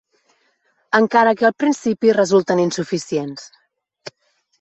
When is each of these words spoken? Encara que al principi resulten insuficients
Encara 0.99 1.33
que 1.41 1.45
al 1.49 1.53
principi 1.63 2.15
resulten 2.17 2.61
insuficients 2.65 3.45